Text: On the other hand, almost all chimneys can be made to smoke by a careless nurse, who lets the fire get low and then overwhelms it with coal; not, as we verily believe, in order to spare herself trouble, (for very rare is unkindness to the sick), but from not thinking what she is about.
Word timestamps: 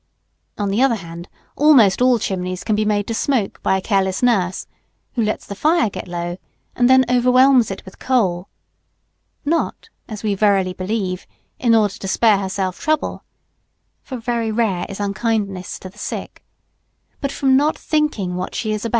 On 0.57 0.71
the 0.71 0.81
other 0.81 0.95
hand, 0.95 1.29
almost 1.55 2.01
all 2.01 2.17
chimneys 2.17 2.63
can 2.63 2.75
be 2.75 2.85
made 2.85 3.05
to 3.05 3.13
smoke 3.13 3.61
by 3.61 3.77
a 3.77 3.81
careless 3.81 4.23
nurse, 4.23 4.65
who 5.13 5.21
lets 5.21 5.45
the 5.45 5.53
fire 5.53 5.91
get 5.91 6.07
low 6.07 6.37
and 6.75 6.89
then 6.89 7.05
overwhelms 7.07 7.69
it 7.69 7.85
with 7.85 7.99
coal; 7.99 8.47
not, 9.45 9.91
as 10.09 10.23
we 10.23 10.33
verily 10.33 10.73
believe, 10.73 11.27
in 11.59 11.75
order 11.75 11.99
to 11.99 12.07
spare 12.07 12.39
herself 12.39 12.79
trouble, 12.79 13.23
(for 14.01 14.17
very 14.17 14.49
rare 14.51 14.87
is 14.89 14.99
unkindness 14.99 15.77
to 15.77 15.87
the 15.87 15.99
sick), 15.99 16.43
but 17.19 17.31
from 17.31 17.55
not 17.55 17.77
thinking 17.77 18.33
what 18.35 18.55
she 18.55 18.71
is 18.71 18.83
about. 18.83 18.89